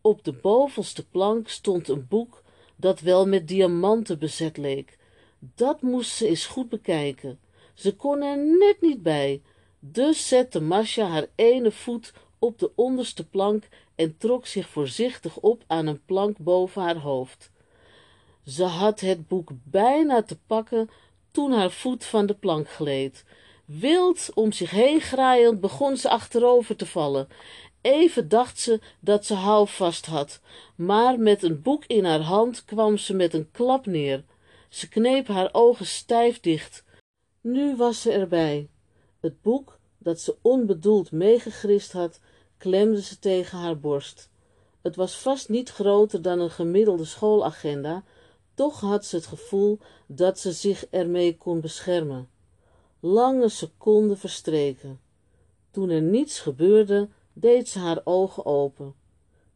Op 0.00 0.24
de 0.24 0.32
bovenste 0.32 1.06
plank 1.08 1.48
stond 1.48 1.88
een 1.88 2.06
boek 2.08 2.42
dat 2.76 3.00
wel 3.00 3.26
met 3.26 3.48
diamanten 3.48 4.18
bezet 4.18 4.56
leek. 4.56 4.98
Dat 5.54 5.82
moest 5.82 6.10
ze 6.10 6.28
eens 6.28 6.46
goed 6.46 6.68
bekijken. 6.68 7.38
Ze 7.74 7.96
kon 7.96 8.22
er 8.22 8.38
net 8.38 8.76
niet 8.80 9.02
bij. 9.02 9.42
Dus 9.78 10.28
zette 10.28 10.60
Masha 10.60 11.06
haar 11.06 11.26
ene 11.34 11.70
voet 11.70 12.12
op 12.38 12.58
de 12.58 12.70
onderste 12.74 13.28
plank 13.28 13.68
en 13.94 14.18
trok 14.18 14.46
zich 14.46 14.68
voorzichtig 14.68 15.36
op 15.36 15.64
aan 15.66 15.86
een 15.86 16.04
plank 16.04 16.38
boven 16.38 16.82
haar 16.82 16.96
hoofd. 16.96 17.50
Ze 18.44 18.64
had 18.64 19.00
het 19.00 19.28
boek 19.28 19.50
bijna 19.64 20.22
te 20.22 20.38
pakken 20.46 20.90
toen 21.30 21.52
haar 21.52 21.70
voet 21.70 22.04
van 22.04 22.26
de 22.26 22.34
plank 22.34 22.68
gleed. 22.68 23.24
Wild 23.64 24.30
om 24.34 24.52
zich 24.52 24.70
heen 24.70 25.00
graaiend 25.00 25.60
begon 25.60 25.96
ze 25.96 26.08
achterover 26.08 26.76
te 26.76 26.86
vallen. 26.86 27.28
Even 27.80 28.28
dacht 28.28 28.60
ze 28.60 28.80
dat 29.00 29.26
ze 29.26 29.34
houvast 29.34 30.06
had, 30.06 30.40
maar 30.74 31.18
met 31.18 31.42
een 31.42 31.62
boek 31.62 31.84
in 31.86 32.04
haar 32.04 32.20
hand 32.20 32.64
kwam 32.64 32.96
ze 32.96 33.14
met 33.14 33.34
een 33.34 33.50
klap 33.50 33.86
neer. 33.86 34.24
Ze 34.68 34.88
kneep 34.88 35.26
haar 35.26 35.48
ogen 35.52 35.86
stijf 35.86 36.40
dicht. 36.40 36.84
Nu 37.40 37.76
was 37.76 38.02
ze 38.02 38.12
erbij. 38.12 38.68
Het 39.20 39.42
boek, 39.42 39.78
dat 39.98 40.20
ze 40.20 40.36
onbedoeld 40.42 41.12
meegegrist 41.12 41.92
had, 41.92 42.20
klemde 42.58 43.02
ze 43.02 43.18
tegen 43.18 43.58
haar 43.58 43.78
borst. 43.78 44.30
Het 44.82 44.96
was 44.96 45.18
vast 45.18 45.48
niet 45.48 45.70
groter 45.70 46.22
dan 46.22 46.40
een 46.40 46.50
gemiddelde 46.50 47.04
schoolagenda, 47.04 48.04
toch 48.54 48.80
had 48.80 49.04
ze 49.04 49.16
het 49.16 49.26
gevoel 49.26 49.78
dat 50.06 50.38
ze 50.38 50.52
zich 50.52 50.86
ermee 50.90 51.36
kon 51.36 51.60
beschermen. 51.60 52.28
Lange 53.00 53.48
seconden 53.48 54.18
verstreken. 54.18 55.00
Toen 55.70 55.90
er 55.90 56.02
niets 56.02 56.40
gebeurde, 56.40 57.08
deed 57.32 57.68
ze 57.68 57.78
haar 57.78 58.00
ogen 58.04 58.46
open. 58.46 58.94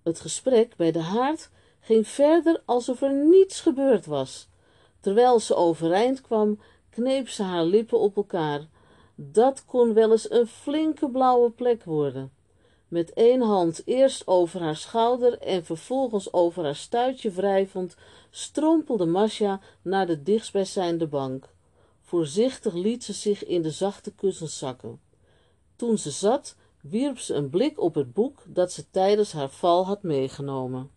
Het 0.02 0.20
gesprek 0.20 0.76
bij 0.76 0.92
de 0.92 0.98
haard 0.98 1.50
ging 1.80 2.08
verder 2.08 2.62
alsof 2.64 3.02
er 3.02 3.14
niets 3.14 3.60
gebeurd 3.60 4.06
was. 4.06 4.48
Terwijl 5.00 5.40
ze 5.40 5.54
overeind 5.54 6.20
kwam, 6.20 6.60
kneep 6.90 7.28
ze 7.28 7.42
haar 7.42 7.64
lippen 7.64 7.98
op 7.98 8.16
elkaar. 8.16 8.66
Dat 9.14 9.64
kon 9.64 9.94
wel 9.94 10.10
eens 10.10 10.30
een 10.30 10.46
flinke 10.46 11.10
blauwe 11.10 11.50
plek 11.50 11.84
worden. 11.84 12.32
Met 12.88 13.12
één 13.12 13.40
hand 13.40 13.82
eerst 13.84 14.26
over 14.26 14.60
haar 14.60 14.76
schouder 14.76 15.38
en 15.38 15.64
vervolgens 15.64 16.32
over 16.32 16.64
haar 16.64 16.76
stuitje 16.76 17.30
wrijvend, 17.30 17.96
strompelde 18.30 19.06
Masha 19.06 19.60
naar 19.82 20.06
de 20.06 20.22
dichtstbijzijnde 20.22 21.06
bank. 21.06 21.48
Voorzichtig 22.00 22.74
liet 22.74 23.04
ze 23.04 23.12
zich 23.12 23.44
in 23.44 23.62
de 23.62 23.70
zachte 23.70 24.14
kussens 24.14 24.58
zakken. 24.58 25.00
Toen 25.76 25.98
ze 25.98 26.10
zat, 26.10 26.56
wierp 26.80 27.18
ze 27.18 27.34
een 27.34 27.50
blik 27.50 27.80
op 27.80 27.94
het 27.94 28.12
boek 28.12 28.42
dat 28.46 28.72
ze 28.72 28.90
tijdens 28.90 29.32
haar 29.32 29.50
val 29.50 29.86
had 29.86 30.02
meegenomen. 30.02 30.90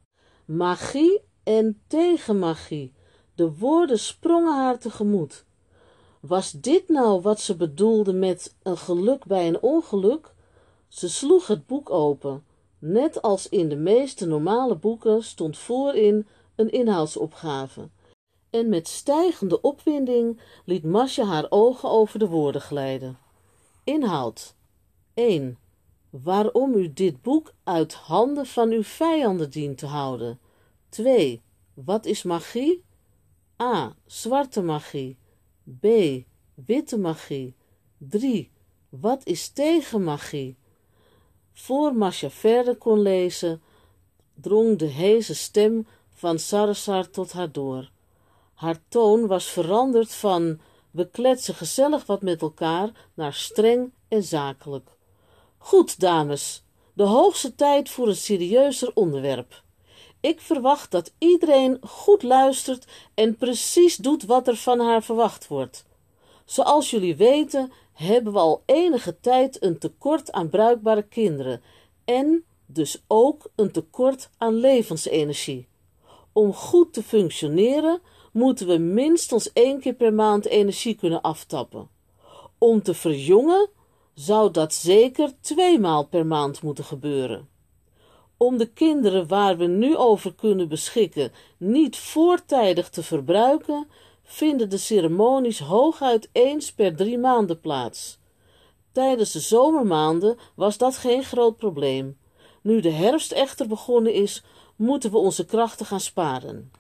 Magie 0.45 1.22
en 1.43 1.81
tegenmagie, 1.88 2.93
de 3.36 3.58
woorden 3.58 4.00
sprongen 4.00 4.56
haar 4.56 4.80
tegemoet. 4.80 5.46
Was 6.20 6.52
dit 6.52 6.90
nou 6.90 7.22
wat 7.22 7.40
ze 7.40 7.56
bedoelde 7.56 8.13
met 8.13 8.56
een 8.63 8.78
geluk 8.78 9.25
bij 9.25 9.48
een 9.48 9.62
ongeluk? 9.62 10.34
Ze 10.88 11.10
sloeg 11.10 11.48
het 11.48 11.68
boek 11.68 11.90
open. 11.90 12.44
Net 12.80 13.22
als 13.22 13.50
in 13.50 13.70
de 13.70 13.75
meeste 13.75 14.25
normale 14.25 14.75
boeken 14.75 15.24
stond 15.24 15.58
voorin 15.58 16.28
een 16.56 16.72
inhoudsopgave. 16.72 17.90
En 18.50 18.70
met 18.70 18.88
stijgende 18.88 19.62
opwinding 19.62 20.40
liet 20.66 20.84
Masje 20.84 21.24
haar 21.24 21.46
ogen 21.50 21.90
over 21.90 22.20
de 22.20 22.28
woorden 22.28 22.62
glijden. 22.62 23.18
Inhoud 23.84 24.56
1. 25.13 25.58
Waarom 26.10 26.74
u 26.74 26.94
dit 26.94 27.22
boek 27.22 27.54
uit 27.63 27.94
handen 27.94 28.46
van 28.46 28.72
uw 28.72 28.84
vijanden 28.84 29.50
dient 29.50 29.78
te 29.78 29.86
houden. 29.86 30.40
2. 30.90 31.42
Wat 31.74 32.06
is 32.06 32.24
magie? 32.24 32.84
A. 33.63 33.96
Zwarte 34.05 34.62
magie. 34.62 35.17
B. 35.82 35.86
Witte 36.67 36.98
magie. 36.98 37.55
3. 37.98 38.51
Wat 38.89 39.22
is 39.25 39.50
tegen 39.50 40.03
magie? 40.03 40.55
Voor 41.53 41.96
Masha 41.96 42.29
verder 42.29 42.75
kon 42.75 43.01
lezen, 43.01 43.62
drong 44.34 44.77
de 44.77 44.86
heese 44.86 45.36
stem 45.36 45.88
van 46.13 46.39
Sarasar 46.39 47.10
tot 47.10 47.32
haar 47.32 47.51
door. 47.51 47.89
Haar 48.53 48.79
toon 48.88 49.27
was 49.27 49.46
veranderd 49.46 50.13
van 50.13 50.60
we 50.91 51.10
kletsen 51.10 51.55
gezellig 51.55 52.05
wat 52.05 52.22
met 52.22 52.41
elkaar 52.41 52.89
naar 53.13 53.34
streng 53.34 53.91
en 54.08 54.24
zakelijk. 54.24 54.89
Goed, 55.58 56.00
dames, 56.00 56.63
de 56.93 57.03
hoogste 57.03 57.55
tijd 57.55 57.89
voor 57.89 58.08
een 58.08 58.15
serieuzer 58.15 58.91
onderwerp. 58.93 59.63
Ik 60.24 60.42
verwacht 60.42 60.92
dat 60.92 61.13
iedereen 61.18 61.77
goed 61.82 62.24
luistert 62.24 62.88
en 63.13 63.36
precies 63.36 63.96
doet 63.96 64.24
wat 64.24 64.48
er 64.48 64.56
van 64.56 64.80
haar 64.80 65.03
verwacht 65.03 65.48
wordt. 65.48 65.86
Zoals 66.46 66.89
jullie 66.89 67.15
weten 67.15 67.72
hebben 67.94 68.34
we 68.34 68.39
al 68.39 68.63
enige 68.65 69.20
tijd 69.20 69.63
een 69.63 69.77
tekort 69.77 70.32
aan 70.32 70.50
bruikbare 70.50 71.01
kinderen 71.01 71.62
en 72.06 72.46
dus 72.65 73.03
ook 73.08 73.51
een 73.56 73.72
tekort 73.72 74.30
aan 74.38 74.53
levensenergie. 74.53 75.68
Om 76.34 76.53
goed 76.53 76.94
te 76.94 77.03
functioneren 77.03 78.01
moeten 78.32 78.68
we 78.68 78.77
minstens 78.77 79.53
één 79.53 79.80
keer 79.80 79.94
per 79.94 80.13
maand 80.13 80.46
energie 80.46 80.96
kunnen 80.96 81.22
aftappen. 81.22 81.89
Om 82.58 82.82
te 82.82 82.94
verjongen 82.94 83.70
zou 84.13 84.51
dat 84.51 84.74
zeker 84.74 85.32
twee 85.39 85.80
maal 85.80 86.06
per 86.06 86.25
maand 86.25 86.62
moeten 86.62 86.84
gebeuren. 86.84 87.51
Om 88.43 88.57
de 88.57 88.65
kinderen 88.65 89.27
waar 89.27 89.57
we 89.57 89.65
nu 89.65 89.95
over 89.95 90.33
kunnen 90.33 90.67
beschikken 90.67 91.31
niet 91.57 91.97
voortijdig 91.97 92.89
te 92.89 93.03
verbruiken, 93.03 93.88
vinden 94.23 94.69
de 94.69 94.77
ceremonies 94.77 95.59
hooguit 95.59 96.29
eens 96.31 96.73
per 96.73 96.95
drie 96.95 97.17
maanden 97.17 97.59
plaats. 97.59 98.19
Tijdens 98.91 99.31
de 99.31 99.39
zomermaanden 99.39 100.38
was 100.55 100.77
dat 100.77 100.97
geen 100.97 101.23
groot 101.23 101.57
probleem. 101.57 102.17
Nu 102.62 102.79
de 102.79 102.89
herfst 102.89 103.31
echter 103.31 103.67
begonnen 103.67 104.13
is, 104.13 104.43
moeten 104.75 105.12
we 105.12 105.17
onze 105.17 105.45
krachten 105.45 105.85
gaan 105.85 106.00
sparen. 106.00 106.71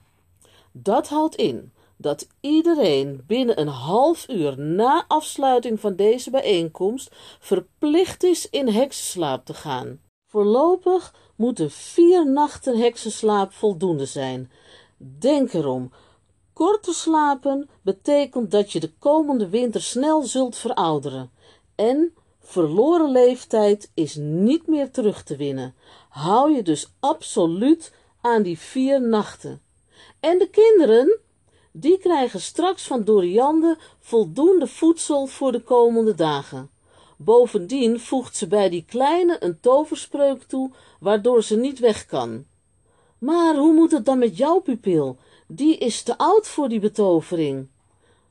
Dat 0.71 1.07
houdt 1.07 1.35
in 1.35 1.71
dat 1.97 2.27
iedereen 2.39 3.23
binnen 3.27 3.59
een 3.59 3.67
half 3.67 4.29
uur 4.29 4.59
na 4.59 5.05
afsluiting 5.07 5.79
van 5.79 5.95
deze 5.95 6.29
bijeenkomst 6.29 7.15
verplicht 7.39 8.23
is 8.23 8.49
in 8.49 8.67
heksenslaap 8.67 9.45
te 9.45 9.53
gaan. 9.53 9.99
Voorlopig 10.33 11.13
moeten 11.35 11.71
vier 11.71 12.27
nachten 12.27 12.77
heksenslaap 12.77 13.51
voldoende 13.51 14.05
zijn. 14.05 14.51
Denk 14.97 15.53
erom, 15.53 15.91
kort 16.53 16.83
te 16.83 16.93
slapen 16.93 17.69
betekent 17.81 18.51
dat 18.51 18.71
je 18.71 18.79
de 18.79 18.91
komende 18.99 19.49
winter 19.49 19.81
snel 19.81 20.21
zult 20.21 20.55
verouderen. 20.55 21.31
En 21.75 22.13
verloren 22.39 23.11
leeftijd 23.11 23.91
is 23.93 24.15
niet 24.15 24.67
meer 24.67 24.91
terug 24.91 25.23
te 25.23 25.35
winnen. 25.35 25.75
Hou 26.09 26.51
je 26.55 26.63
dus 26.63 26.93
absoluut 26.99 27.93
aan 28.21 28.43
die 28.43 28.59
vier 28.59 29.01
nachten. 29.01 29.61
En 30.19 30.37
de 30.37 30.49
kinderen, 30.49 31.19
die 31.71 31.97
krijgen 31.97 32.41
straks 32.41 32.87
van 32.87 33.03
Doriande 33.03 33.77
voldoende 33.99 34.67
voedsel 34.67 35.25
voor 35.25 35.51
de 35.51 35.61
komende 35.61 36.15
dagen. 36.15 36.72
Bovendien 37.23 37.99
voegt 37.99 38.35
ze 38.35 38.47
bij 38.47 38.69
die 38.69 38.85
kleine 38.87 39.37
een 39.39 39.59
toverspreuk 39.59 40.43
toe, 40.43 40.71
waardoor 40.99 41.43
ze 41.43 41.57
niet 41.57 41.79
weg 41.79 42.05
kan. 42.05 42.45
Maar 43.17 43.55
hoe 43.55 43.73
moet 43.73 43.91
het 43.91 44.05
dan 44.05 44.19
met 44.19 44.37
jouw 44.37 44.59
pupil? 44.59 45.17
Die 45.47 45.77
is 45.77 46.03
te 46.03 46.17
oud 46.17 46.47
voor 46.47 46.69
die 46.69 46.79
betovering. 46.79 47.67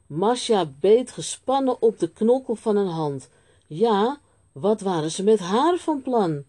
Masja 0.06 0.70
beet 0.80 1.10
gespannen 1.10 1.82
op 1.82 1.98
de 1.98 2.08
knokkel 2.08 2.54
van 2.54 2.76
een 2.76 2.88
hand. 2.88 3.28
Ja, 3.66 4.20
wat 4.52 4.80
waren 4.80 5.10
ze 5.10 5.22
met 5.22 5.38
haar 5.38 5.76
van 5.76 6.02
plan? 6.02 6.44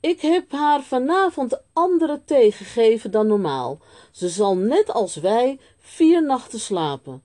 Ik 0.00 0.20
heb 0.20 0.52
haar 0.52 0.82
vanavond 0.82 1.60
andere 1.72 2.20
thee 2.24 2.52
gegeven 2.52 3.10
dan 3.10 3.26
normaal. 3.26 3.78
Ze 4.10 4.28
zal 4.28 4.56
net 4.56 4.92
als 4.92 5.16
wij 5.16 5.58
vier 5.78 6.22
nachten 6.22 6.60
slapen. 6.60 7.22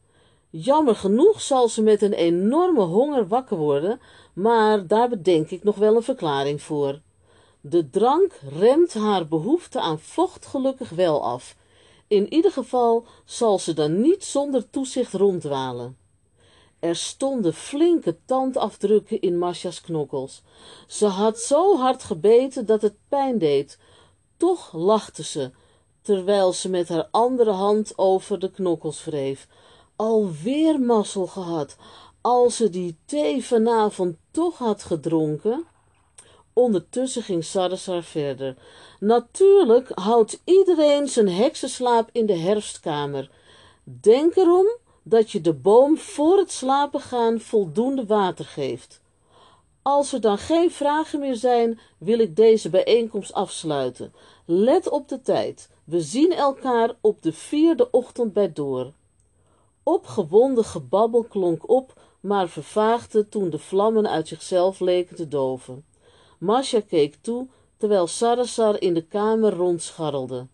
Jammer 0.55 0.95
genoeg 0.95 1.41
zal 1.41 1.67
ze 1.67 1.81
met 1.81 2.01
een 2.01 2.13
enorme 2.13 2.81
honger 2.81 3.27
wakker 3.27 3.57
worden, 3.57 3.99
maar 4.33 4.87
daar 4.87 5.09
bedenk 5.09 5.49
ik 5.49 5.63
nog 5.63 5.75
wel 5.75 5.95
een 5.95 6.03
verklaring 6.03 6.61
voor. 6.61 7.01
De 7.61 7.89
drank 7.89 8.39
remt 8.59 8.93
haar 8.93 9.27
behoefte 9.27 9.79
aan 9.79 9.99
vocht 9.99 10.45
gelukkig 10.45 10.89
wel 10.89 11.23
af. 11.23 11.55
In 12.07 12.33
ieder 12.33 12.51
geval 12.51 13.05
zal 13.25 13.59
ze 13.59 13.73
dan 13.73 14.01
niet 14.01 14.23
zonder 14.23 14.69
toezicht 14.69 15.13
ronddwalen. 15.13 15.97
Er 16.79 16.95
stonden 16.95 17.53
flinke 17.53 18.17
tandafdrukken 18.25 19.21
in 19.21 19.37
Masja's 19.37 19.81
knokkels. 19.81 20.41
Ze 20.87 21.05
had 21.05 21.39
zo 21.39 21.77
hard 21.77 22.03
gebeten 22.03 22.65
dat 22.65 22.81
het 22.81 22.95
pijn 23.09 23.37
deed. 23.37 23.79
Toch 24.37 24.73
lachte 24.73 25.23
ze, 25.23 25.51
terwijl 26.01 26.53
ze 26.53 26.69
met 26.69 26.89
haar 26.89 27.07
andere 27.11 27.51
hand 27.51 27.97
over 27.97 28.39
de 28.39 28.51
knokkels 28.51 29.03
wreef. 29.03 29.47
Alweer 29.95 30.79
mazzel 30.79 31.27
gehad, 31.27 31.75
als 32.21 32.55
ze 32.55 32.69
die 32.69 32.97
thee 33.05 33.45
vanavond 33.45 34.17
toch 34.31 34.57
had 34.57 34.83
gedronken. 34.83 35.65
Ondertussen 36.53 37.23
ging 37.23 37.43
Sarasar 37.43 38.03
verder. 38.03 38.55
Natuurlijk 38.99 39.89
houdt 39.93 40.41
iedereen 40.43 41.07
zijn 41.07 41.29
heksenslaap 41.29 42.09
in 42.11 42.25
de 42.25 42.37
herfstkamer. 42.37 43.29
Denk 43.83 44.35
erom 44.35 44.67
dat 45.03 45.31
je 45.31 45.41
de 45.41 45.53
boom 45.53 45.97
voor 45.97 46.37
het 46.37 46.51
slapen 46.51 46.99
gaan 46.99 47.39
voldoende 47.39 48.05
water 48.05 48.45
geeft. 48.45 49.01
Als 49.81 50.13
er 50.13 50.21
dan 50.21 50.37
geen 50.37 50.71
vragen 50.71 51.19
meer 51.19 51.35
zijn, 51.35 51.79
wil 51.97 52.19
ik 52.19 52.35
deze 52.35 52.69
bijeenkomst 52.69 53.33
afsluiten. 53.33 54.13
Let 54.45 54.89
op 54.89 55.09
de 55.09 55.21
tijd. 55.21 55.69
We 55.83 56.01
zien 56.01 56.31
elkaar 56.31 56.95
op 57.01 57.21
de 57.21 57.33
vierde 57.33 57.91
ochtend 57.91 58.33
bij 58.33 58.53
door. 58.53 58.91
Opgewonden 59.83 60.65
gebabbel 60.65 61.23
klonk 61.23 61.69
op, 61.69 61.93
maar 62.19 62.49
vervaagde 62.49 63.29
toen 63.29 63.49
de 63.49 63.59
vlammen 63.59 64.09
uit 64.09 64.27
zichzelf 64.27 64.79
leken 64.79 65.15
te 65.15 65.27
doven. 65.27 65.85
Masja 66.37 66.81
keek 66.81 67.15
toe, 67.21 67.47
terwijl 67.77 68.07
Sarasar 68.07 68.81
in 68.81 68.93
de 68.93 69.01
kamer 69.01 69.53
rondscharrelde. 69.53 70.47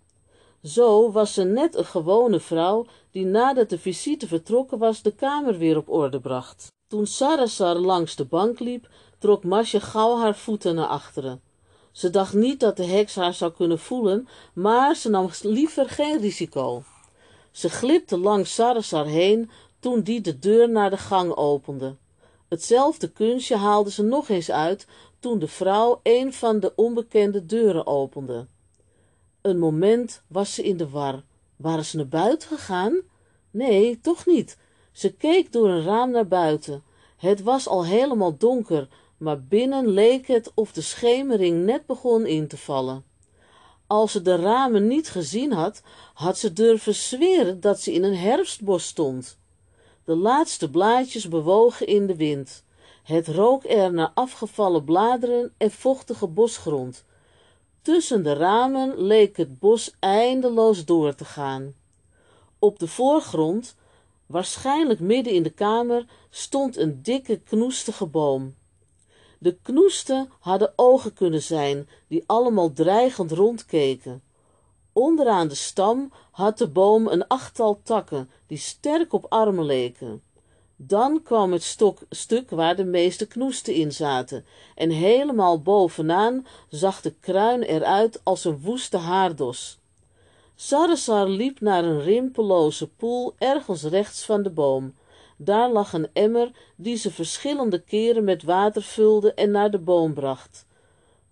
Zo 0.63 1.11
was 1.11 1.33
ze 1.33 1.43
net 1.43 1.75
een 1.75 1.85
gewone 1.85 2.39
vrouw 2.39 2.85
die 3.11 3.25
nadat 3.25 3.69
de 3.69 3.79
visite 3.79 4.27
vertrokken 4.27 4.77
was 4.77 5.01
de 5.01 5.11
kamer 5.11 5.57
weer 5.57 5.77
op 5.77 5.89
orde 5.89 6.19
bracht. 6.19 6.67
Toen 6.87 7.07
Sarasar 7.07 7.75
langs 7.75 8.15
de 8.15 8.25
bank 8.25 8.59
liep, 8.59 8.89
trok 9.17 9.43
Masje 9.43 9.79
gauw 9.79 10.17
haar 10.17 10.35
voeten 10.35 10.75
naar 10.75 10.87
achteren. 10.87 11.41
Ze 11.91 12.09
dacht 12.09 12.33
niet 12.33 12.59
dat 12.59 12.77
de 12.77 12.85
heks 12.85 13.15
haar 13.15 13.33
zou 13.33 13.51
kunnen 13.51 13.79
voelen, 13.79 14.27
maar 14.53 14.95
ze 14.95 15.09
nam 15.09 15.29
liever 15.41 15.89
geen 15.89 16.19
risico. 16.19 16.83
Ze 17.59 17.69
glipte 17.69 18.17
langs 18.17 18.53
Sarasar 18.53 19.05
heen 19.05 19.49
toen 19.79 20.01
die 20.01 20.21
de 20.21 20.39
deur 20.39 20.69
naar 20.69 20.89
de 20.89 20.97
gang 20.97 21.35
opende. 21.35 21.95
Hetzelfde 22.47 23.11
kunstje 23.11 23.55
haalde 23.55 23.91
ze 23.91 24.03
nog 24.03 24.29
eens 24.29 24.51
uit 24.51 24.87
toen 25.19 25.39
de 25.39 25.47
vrouw 25.47 25.99
een 26.03 26.33
van 26.33 26.59
de 26.59 26.75
onbekende 26.75 27.45
deuren 27.45 27.87
opende. 27.87 28.45
Een 29.41 29.59
moment 29.59 30.21
was 30.27 30.53
ze 30.53 30.63
in 30.63 30.77
de 30.77 30.89
war. 30.89 31.23
Waren 31.55 31.85
ze 31.85 31.97
naar 31.97 32.07
buiten 32.07 32.47
gegaan? 32.47 33.01
Nee, 33.51 33.99
toch 34.01 34.25
niet. 34.25 34.57
Ze 34.91 35.13
keek 35.13 35.51
door 35.51 35.69
een 35.69 35.83
raam 35.83 36.11
naar 36.11 36.27
buiten. 36.27 36.83
Het 37.17 37.41
was 37.41 37.67
al 37.67 37.85
helemaal 37.85 38.37
donker, 38.37 38.87
maar 39.17 39.43
binnen 39.43 39.87
leek 39.87 40.27
het 40.27 40.51
of 40.53 40.71
de 40.71 40.81
schemering 40.81 41.65
net 41.65 41.85
begon 41.85 42.25
in 42.25 42.47
te 42.47 42.57
vallen. 42.57 43.03
Als 43.89 44.11
ze 44.11 44.21
de 44.21 44.35
ramen 44.35 44.87
niet 44.87 45.09
gezien 45.09 45.51
had, 45.51 45.81
had 46.13 46.37
ze 46.37 46.53
durven 46.53 46.95
zweren 46.95 47.59
dat 47.59 47.79
ze 47.79 47.93
in 47.93 48.03
een 48.03 48.15
herfstbos 48.15 48.87
stond. 48.87 49.37
De 50.03 50.15
laatste 50.15 50.69
blaadjes 50.69 51.27
bewogen 51.27 51.87
in 51.87 52.07
de 52.07 52.15
wind. 52.15 52.63
Het 53.03 53.27
rook 53.27 53.63
er 53.63 53.93
naar 53.93 54.11
afgevallen 54.13 54.83
bladeren 54.83 55.53
en 55.57 55.71
vochtige 55.71 56.27
bosgrond. 56.27 57.05
Tussen 57.81 58.23
de 58.23 58.33
ramen 58.33 59.01
leek 59.01 59.37
het 59.37 59.59
bos 59.59 59.95
eindeloos 59.99 60.85
door 60.85 61.15
te 61.15 61.25
gaan. 61.25 61.73
Op 62.59 62.79
de 62.79 62.87
voorgrond, 62.87 63.75
waarschijnlijk 64.25 64.99
midden 64.99 65.33
in 65.33 65.43
de 65.43 65.49
kamer, 65.49 66.05
stond 66.29 66.77
een 66.77 67.01
dikke 67.01 67.39
knoestige 67.39 68.05
boom. 68.05 68.55
De 69.41 69.57
knoesten 69.61 70.29
hadden 70.39 70.73
ogen 70.75 71.13
kunnen 71.13 71.41
zijn, 71.41 71.89
die 72.07 72.23
allemaal 72.25 72.73
dreigend 72.73 73.31
rondkeken. 73.31 74.21
Onderaan 74.93 75.47
de 75.47 75.55
stam 75.55 76.11
had 76.31 76.57
de 76.57 76.67
boom 76.67 77.07
een 77.07 77.27
achttal 77.27 77.79
takken, 77.83 78.29
die 78.47 78.57
sterk 78.57 79.13
op 79.13 79.25
armen 79.29 79.65
leken. 79.65 80.21
Dan 80.75 81.21
kwam 81.23 81.51
het 81.51 81.63
stok, 81.63 81.99
stuk 82.09 82.49
waar 82.49 82.75
de 82.75 82.83
meeste 82.83 83.27
knoesten 83.27 83.73
in 83.73 83.91
zaten, 83.91 84.45
en 84.75 84.89
helemaal 84.89 85.61
bovenaan 85.61 86.47
zag 86.69 87.01
de 87.01 87.13
kruin 87.19 87.61
eruit 87.61 88.21
als 88.23 88.45
een 88.45 88.59
woeste 88.59 88.97
haardos. 88.97 89.77
Sarasar 90.55 91.27
liep 91.27 91.59
naar 91.59 91.83
een 91.83 92.01
rimpelloze 92.01 92.87
poel 92.87 93.33
ergens 93.37 93.83
rechts 93.83 94.25
van 94.25 94.43
de 94.43 94.49
boom. 94.49 94.93
Daar 95.41 95.69
lag 95.69 95.93
een 95.93 96.09
emmer 96.13 96.51
die 96.75 96.95
ze 96.95 97.11
verschillende 97.11 97.81
keren 97.81 98.23
met 98.23 98.43
water 98.43 98.83
vulde 98.83 99.33
en 99.33 99.51
naar 99.51 99.71
de 99.71 99.77
boom 99.77 100.13
bracht. 100.13 100.65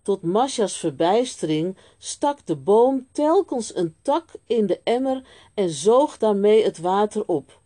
Tot 0.02 0.22
Masja's 0.22 0.76
verbijstering 0.76 1.76
stak 1.98 2.46
de 2.46 2.56
boom 2.56 3.06
telkens 3.12 3.76
een 3.76 3.94
tak 4.02 4.28
in 4.46 4.66
de 4.66 4.80
emmer 4.84 5.22
en 5.54 5.70
zoog 5.70 6.18
daarmee 6.18 6.64
het 6.64 6.78
water 6.78 7.22
op. 7.26 7.60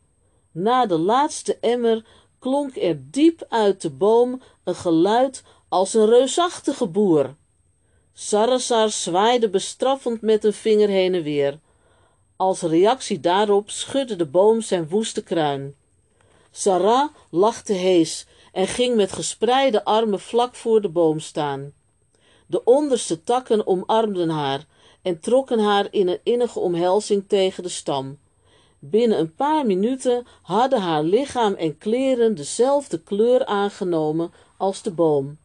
Na 0.52 0.86
de 0.86 0.98
laatste 0.98 1.58
emmer 1.60 2.04
klonk 2.38 2.76
er 2.76 2.98
diep 3.10 3.46
uit 3.48 3.80
de 3.80 3.90
boom 3.90 4.42
een 4.64 4.74
geluid 4.74 5.42
als 5.68 5.94
een 5.94 6.06
reusachtige 6.06 6.86
boer. 6.86 7.34
Sarasar 8.12 8.90
zwaaide 8.90 9.48
bestraffend 9.48 10.20
met 10.20 10.44
een 10.44 10.52
vinger 10.52 10.88
heen 10.88 11.14
en 11.14 11.22
weer. 11.22 11.58
Als 12.36 12.62
reactie 12.62 13.20
daarop 13.20 13.70
schudde 13.70 14.16
de 14.16 14.26
boom 14.26 14.60
zijn 14.60 14.88
woeste 14.88 15.22
kruin. 15.22 15.74
Sarah 16.54 17.08
lachte 17.30 17.72
hees 17.72 18.26
en 18.52 18.66
ging 18.66 18.96
met 18.96 19.12
gespreide 19.12 19.84
armen 19.84 20.20
vlak 20.20 20.54
voor 20.54 20.80
de 20.80 20.88
boom 20.88 21.20
staan. 21.20 21.72
De 22.46 22.64
onderste 22.64 23.22
takken 23.22 23.66
omarmden 23.66 24.28
haar 24.28 24.66
en 25.02 25.20
trokken 25.20 25.58
haar 25.58 25.88
in 25.90 26.08
een 26.08 26.20
innige 26.22 26.58
omhelzing 26.58 27.28
tegen 27.28 27.62
de 27.62 27.68
stam. 27.68 28.18
Binnen 28.78 29.18
een 29.18 29.34
paar 29.34 29.66
minuten 29.66 30.26
hadden 30.42 30.80
haar 30.80 31.02
lichaam 31.02 31.54
en 31.54 31.78
kleren 31.78 32.34
dezelfde 32.34 33.02
kleur 33.02 33.46
aangenomen 33.46 34.32
als 34.56 34.82
de 34.82 34.90
boom. 34.90 35.38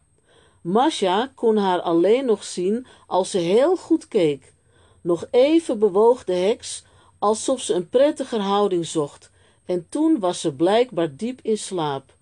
Masja 0.62 1.32
kon 1.36 1.58
haar 1.58 1.82
alleen 1.82 2.26
nog 2.26 2.44
zien 2.44 2.86
als 3.08 3.32
ze 3.32 3.38
heel 3.38 3.76
goed 3.76 4.08
keek. 4.08 4.54
Nog 5.02 5.28
even 5.32 5.80
bewoog 5.80 6.24
de 6.24 6.34
heks, 6.34 6.84
alsof 7.20 7.62
ze 7.62 7.74
een 7.74 7.90
prettiger 7.90 8.40
houding 8.40 8.86
zocht, 8.86 9.32
en 9.68 9.90
toen 9.90 10.20
was 10.20 10.42
ze 10.42 10.56
blijkbaar 10.56 11.16
diep 11.16 11.40
in 11.42 11.58
slaap, 11.58 12.14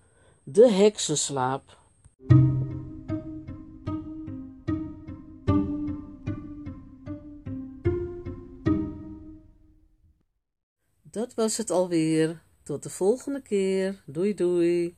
de 0.42 0.70
heksenslaap. 0.70 1.76
Dat 11.02 11.34
was 11.34 11.56
het 11.56 11.70
alweer. 11.70 12.42
Tot 12.62 12.82
de 12.82 12.90
volgende 12.90 13.42
keer. 13.42 14.02
Doei 14.06 14.34
doei. 14.34 14.96